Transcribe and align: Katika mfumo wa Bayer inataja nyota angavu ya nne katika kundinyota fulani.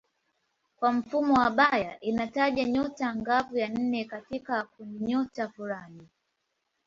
Katika 0.65 0.91
mfumo 0.91 1.33
wa 1.33 1.49
Bayer 1.49 1.97
inataja 2.01 2.63
nyota 2.65 3.09
angavu 3.09 3.57
ya 3.57 3.69
nne 3.69 4.05
katika 4.05 4.63
kundinyota 4.65 5.49
fulani. 5.49 6.07